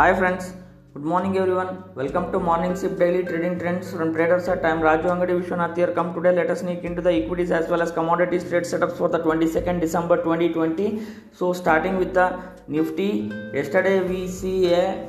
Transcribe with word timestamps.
Hi 0.00 0.10
friends, 0.18 0.44
good 0.94 1.06
morning 1.12 1.36
everyone. 1.38 1.70
Welcome 1.96 2.30
to 2.30 2.38
Morning 2.38 2.76
Sip 2.80 2.96
Daily 3.00 3.24
Trading 3.28 3.58
Trends 3.58 3.90
from 3.92 4.12
Traders 4.14 4.46
at 4.46 4.64
I'm 4.64 4.80
Raju 4.80 5.06
Angadi 5.14 5.34
Vishwanath 5.38 5.76
here. 5.76 5.88
Come 5.96 6.14
today, 6.14 6.32
let 6.36 6.50
us 6.50 6.60
sneak 6.60 6.84
into 6.84 7.02
the 7.02 7.12
equities 7.12 7.50
as 7.50 7.68
well 7.68 7.82
as 7.82 7.90
commodities 7.90 8.48
trade 8.48 8.62
setups 8.62 8.96
for 8.96 9.08
the 9.08 9.18
22nd 9.18 9.80
December 9.80 10.18
2020. 10.18 11.02
So 11.32 11.52
starting 11.52 11.96
with 11.98 12.14
the 12.14 12.28
Nifty, 12.68 13.32
yesterday 13.52 13.98
we 14.10 14.28
see 14.28 14.72
a 14.72 15.08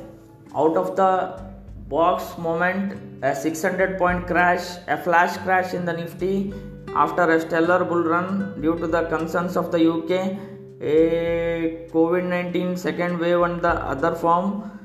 out 0.55 0.75
of 0.75 0.95
the 0.95 1.39
box 1.87 2.35
moment, 2.39 2.97
a 3.23 3.35
600 3.35 3.99
point 3.99 4.25
crash, 4.25 4.65
a 4.87 4.97
flash 4.97 5.37
crash 5.43 5.75
in 5.75 5.85
the 5.85 5.93
Nifty 5.93 6.51
after 6.95 7.29
a 7.29 7.39
stellar 7.39 7.85
bull 7.85 8.05
run 8.15 8.59
due 8.59 8.75
to 8.79 8.87
the 8.87 9.03
concerns 9.03 9.55
of 9.55 9.71
the 9.71 9.87
UK, 9.87 10.35
a 10.81 11.87
COVID 11.93 12.23
19 12.23 12.75
second 12.75 13.19
wave 13.19 13.41
and 13.41 13.61
the 13.61 13.75
other 13.93 14.15
form. 14.15 14.78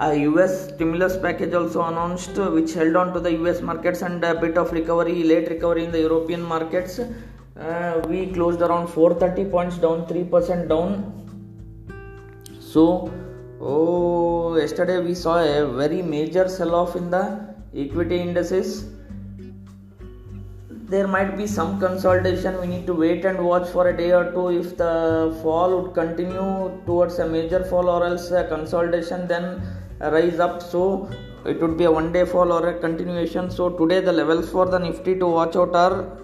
A 0.00 0.14
US 0.30 0.68
stimulus 0.68 1.16
package 1.16 1.54
also 1.54 1.82
announced, 1.82 2.36
which 2.56 2.72
held 2.74 2.94
on 2.94 3.12
to 3.14 3.20
the 3.20 3.32
US 3.42 3.60
markets 3.60 4.02
and 4.02 4.22
a 4.22 4.34
bit 4.34 4.56
of 4.56 4.70
recovery, 4.72 5.24
late 5.24 5.48
recovery 5.48 5.84
in 5.86 5.90
the 5.90 6.00
European 6.00 6.40
markets. 6.40 7.00
Uh, 7.00 8.00
we 8.08 8.26
closed 8.26 8.60
around 8.60 8.86
430 8.86 9.50
points 9.50 9.76
down, 9.78 10.06
3% 10.06 10.68
down. 10.68 10.90
So, 12.60 13.12
oh, 13.60 14.56
yesterday 14.56 15.00
we 15.00 15.14
saw 15.14 15.38
a 15.38 15.66
very 15.66 16.00
major 16.00 16.48
sell 16.48 16.76
off 16.76 16.94
in 16.94 17.10
the 17.10 17.24
equity 17.74 18.20
indices 18.20 18.86
there 20.92 21.06
might 21.06 21.36
be 21.36 21.46
some 21.46 21.78
consolidation 21.78 22.58
we 22.60 22.66
need 22.66 22.86
to 22.86 22.94
wait 22.94 23.26
and 23.26 23.38
watch 23.44 23.68
for 23.68 23.88
a 23.88 23.96
day 23.96 24.10
or 24.10 24.32
two 24.32 24.48
if 24.60 24.74
the 24.78 25.38
fall 25.42 25.76
would 25.76 25.92
continue 25.92 26.80
towards 26.86 27.18
a 27.18 27.26
major 27.28 27.62
fall 27.64 27.90
or 27.90 28.06
else 28.06 28.30
a 28.30 28.44
consolidation 28.48 29.28
then 29.28 29.60
rise 30.00 30.38
up. 30.38 30.62
So 30.62 31.10
it 31.44 31.60
would 31.60 31.76
be 31.76 31.84
a 31.84 31.90
one 31.90 32.12
day 32.12 32.24
fall 32.24 32.52
or 32.52 32.68
a 32.68 32.78
continuation. 32.78 33.50
So 33.50 33.70
today 33.70 34.00
the 34.00 34.12
levels 34.12 34.48
for 34.50 34.66
the 34.66 34.78
nifty 34.78 35.18
to 35.18 35.26
watch 35.26 35.56
out 35.56 35.74
are 35.74 36.16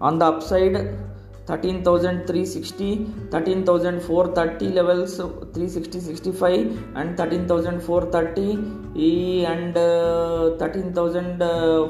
on 0.00 0.18
the 0.18 0.26
upside 0.26 0.98
13360 1.46 3.06
13430 3.30 4.68
levels 4.70 5.16
360 5.16 6.00
65 6.00 6.96
and 6.96 7.16
13430 7.16 9.44
and 9.44 9.76
uh, 9.76 10.56
13000 10.58 11.42
uh, 11.42 11.88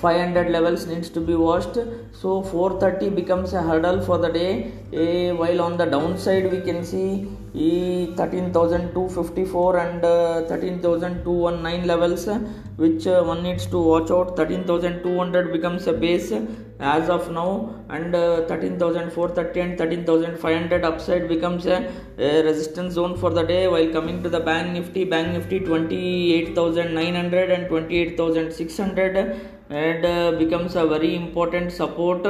500 0.00 0.50
levels 0.50 0.86
needs 0.86 1.08
to 1.08 1.20
be 1.20 1.34
watched. 1.34 1.78
So 2.12 2.42
430 2.42 3.10
becomes 3.10 3.52
a 3.54 3.62
hurdle 3.62 4.02
for 4.02 4.18
the 4.18 4.28
day. 4.28 4.72
A, 4.92 5.32
while 5.32 5.62
on 5.62 5.78
the 5.78 5.86
downside 5.86 6.50
we 6.50 6.60
can 6.60 6.84
see 6.84 7.28
e 7.54 8.12
13254 8.16 9.76
and 9.78 10.04
uh, 10.04 10.42
13219 10.48 11.86
levels 11.86 12.28
which 12.76 13.06
uh, 13.06 13.22
one 13.22 13.44
needs 13.44 13.66
to 13.66 13.78
watch 13.78 14.10
out. 14.10 14.34
13200 14.36 15.52
becomes 15.52 15.86
a 15.86 15.92
base 15.92 16.32
as 16.80 17.08
of 17.08 17.30
now. 17.30 17.72
And 17.88 18.12
uh, 18.14 18.44
13430 18.48 19.60
and 19.60 19.78
13500 19.78 20.84
upside 20.84 21.28
becomes 21.28 21.66
a, 21.66 21.92
a, 22.18 22.42
resistance 22.42 22.94
zone 22.94 23.16
for 23.16 23.30
the 23.30 23.44
day 23.44 23.68
while 23.68 23.88
coming 23.92 24.20
to 24.24 24.28
the 24.28 24.40
bank 24.40 24.72
nifty. 24.72 25.04
Bank 25.04 25.32
nifty 25.34 25.60
28900 25.60 27.50
and 27.52 27.68
28600 27.68 29.38
and 29.70 30.04
uh, 30.04 30.32
becomes 30.32 30.74
a 30.74 30.84
very 30.86 31.14
important 31.14 31.70
support 31.70 32.26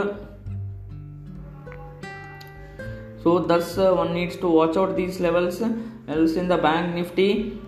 so 3.25 3.39
thus 3.39 3.79
uh, 3.79 3.93
one 3.95 4.13
needs 4.15 4.37
to 4.37 4.49
watch 4.49 4.77
out 4.77 4.97
these 4.97 5.19
levels. 5.19 5.63
Else 6.07 6.35
in 6.37 6.49
the 6.49 6.59
bank 6.59 6.95
nifty 6.95 7.59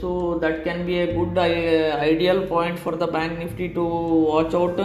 so 0.00 0.38
that 0.42 0.62
can 0.62 0.84
be 0.86 0.98
a 1.00 1.06
good 1.14 1.36
uh, 1.36 1.96
ideal 1.98 2.46
point 2.46 2.78
for 2.78 2.94
the 2.96 3.06
bank 3.06 3.38
nifty 3.38 3.70
to 3.70 3.82
watch 3.82 4.54
out 4.54 4.78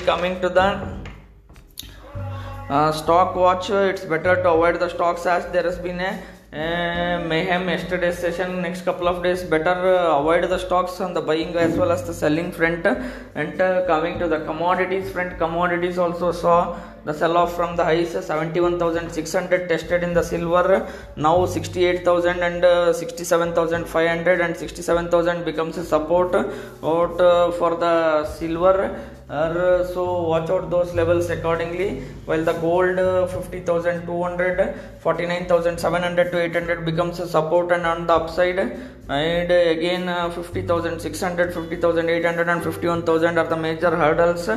Coming 0.06 0.40
to 0.42 0.50
the 0.50 0.68
uh, 2.70 2.92
stock 2.92 3.36
watch 3.36 3.70
it's 3.70 4.06
better 4.06 4.36
to 4.36 4.50
avoid 4.52 4.80
the 4.80 4.90
stocks 4.90 5.26
as 5.26 5.46
there 5.52 5.64
has 5.64 5.78
been 5.80 6.00
a 6.00 6.12
uh, 6.54 7.24
mayhem 7.30 7.68
yesterday's 7.68 8.18
session 8.24 8.62
next 8.62 8.82
couple 8.88 9.08
of 9.12 9.24
days 9.24 9.42
better 9.54 9.76
uh, 9.94 10.20
avoid 10.20 10.44
the 10.52 10.60
stocks 10.66 11.02
on 11.02 11.12
the 11.18 11.22
buying 11.30 11.56
as 11.56 11.76
well 11.76 11.92
as 11.92 12.04
the 12.04 12.14
selling 12.14 12.52
front. 12.52 12.86
And 13.34 13.60
uh, 13.60 13.86
coming 13.88 14.20
to 14.20 14.28
the 14.28 14.40
commodities 14.46 15.12
front 15.12 15.40
commodities 15.40 15.98
also 15.98 16.32
saw 16.32 16.78
the 17.06 17.14
sell 17.14 17.36
off 17.38 17.56
from 17.56 17.76
the 17.76 17.84
highs 17.84 18.12
71600 18.12 19.68
tested 19.68 20.04
in 20.04 20.14
the 20.14 20.24
silver 20.24 20.88
now 21.16 21.46
68000 21.46 22.40
and 22.42 22.64
uh, 22.64 22.94
67500 22.94 24.40
and 24.40 24.56
67000 24.56 25.44
becomes 25.44 25.78
a 25.78 25.84
support 25.84 26.34
out 26.36 27.20
uh, 27.20 27.52
for 27.52 27.76
the 27.76 28.26
silver 28.26 28.78
uh, 29.30 29.86
so 29.86 30.24
watch 30.24 30.50
out 30.50 30.70
those 30.70 30.94
levels 30.94 31.30
accordingly. 31.30 32.02
While 32.26 32.44
the 32.44 32.54
gold 32.54 33.00
uh, 33.00 33.28
50200 33.28 34.76
49700 35.00 36.32
to 36.32 36.42
800 36.42 36.86
becomes 36.86 37.20
a 37.20 37.28
support 37.28 37.72
and 37.72 37.86
on 37.86 38.06
the 38.08 38.14
upside. 38.14 38.60
And 38.60 39.52
again 39.52 40.10
uh, 40.10 40.30
50600 40.30 41.54
50800 41.54 42.50
and 42.50 42.64
51000 42.64 43.38
are 43.38 43.48
the 43.48 43.56
major 43.56 43.96
hurdles. 43.96 44.50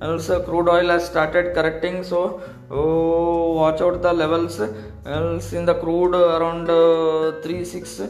Also 0.00 0.42
crude 0.42 0.68
oil 0.68 0.88
has 0.88 1.06
started 1.06 1.54
correcting 1.54 2.02
so 2.02 2.42
oh, 2.70 3.52
watch 3.54 3.80
out 3.82 4.00
the 4.00 4.12
levels. 4.12 4.60
Else 5.04 5.52
in 5.52 5.66
the 5.66 5.74
crude 5.74 6.14
around 6.14 6.70
uh, 6.70 7.42
36 7.42 8.02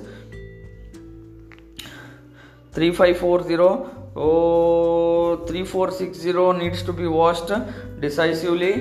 3540 2.73 3.57
oh 4.17 5.04
3460 5.55 6.59
needs 6.59 6.83
to 6.83 6.93
be 6.93 7.07
washed 7.07 7.51
decisively. 8.01 8.73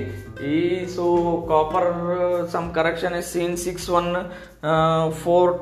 So 0.88 1.44
copper 1.46 2.46
some 2.48 2.72
correction 2.72 3.12
is 3.14 3.26
seen 3.26 3.56
614 3.56 4.30
uh, 4.62 5.10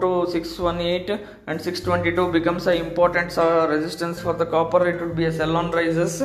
to 0.01 0.31
618 0.31 1.21
and 1.47 1.61
622 1.61 2.33
becomes 2.33 2.67
an 2.67 2.79
important 2.79 3.37
uh, 3.37 3.67
resistance 3.69 4.21
for 4.21 4.33
the 4.33 4.47
copper. 4.47 4.89
It 4.89 5.01
would 5.03 5.15
be 5.15 5.27
a 5.27 5.33
sell 5.33 5.55
on 5.57 5.71
rises. 5.71 6.23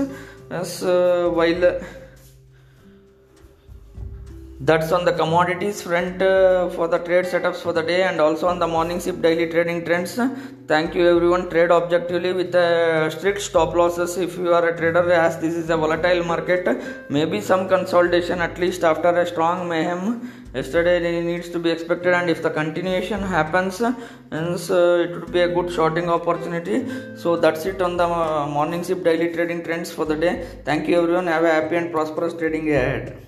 As 0.49 0.83
uh, 0.83 1.29
while 1.33 1.81
that's 4.59 4.91
on 4.91 5.05
the 5.05 5.13
commodities 5.13 5.83
front 5.83 6.19
uh, 6.19 6.67
for 6.69 6.87
the 6.87 6.97
trade 6.97 7.25
setups 7.25 7.57
for 7.57 7.73
the 7.73 7.83
day 7.83 8.03
and 8.03 8.19
also 8.19 8.47
on 8.47 8.57
the 8.57 8.65
morning 8.65 8.99
sip 8.99 9.21
daily 9.21 9.47
trading 9.51 9.85
trends. 9.85 10.19
Thank 10.67 10.95
you 10.95 11.07
everyone. 11.07 11.47
Trade 11.49 11.69
objectively 11.69 12.33
with 12.33 12.55
uh, 12.55 13.07
strict 13.11 13.41
stop 13.41 13.75
losses. 13.75 14.17
If 14.17 14.35
you 14.37 14.51
are 14.53 14.67
a 14.69 14.75
trader 14.75 15.11
as 15.11 15.37
this 15.37 15.53
is 15.53 15.69
a 15.69 15.77
volatile 15.77 16.23
market 16.23 16.67
maybe 17.09 17.39
some 17.39 17.69
consolidation 17.69 18.39
at 18.39 18.57
least 18.57 18.83
after 18.83 19.09
a 19.09 19.27
strong 19.27 19.69
mayhem 19.69 20.31
yesterday 20.55 21.21
needs 21.21 21.49
to 21.49 21.59
be 21.59 21.69
expected. 21.69 22.15
And 22.15 22.27
if 22.27 22.41
the 22.41 22.49
continuation 22.49 23.21
happens 23.21 23.77
hence 24.31 24.71
uh, 24.71 25.05
it 25.07 25.11
would 25.11 25.31
be 25.31 25.41
a 25.41 25.53
good 25.53 25.71
shorting 25.71 26.09
opportunity. 26.09 26.83
So 27.15 27.37
that's 27.37 27.67
it 27.67 27.79
on 27.79 27.95
the 27.95 28.07
uh, 28.07 28.47
morning 28.47 28.83
sip 28.83 29.03
daily 29.03 29.31
trading 29.33 29.63
trends 29.63 29.91
for 29.91 30.05
the 30.05 30.15
day. 30.15 30.47
Thank 30.65 30.87
you 30.87 30.99
everyone. 30.99 31.27
Have 31.27 31.43
a 31.43 31.51
happy 31.51 31.75
and 31.75 31.91
prosperous 31.91 32.33
trading 32.33 32.71
ahead 32.71 33.26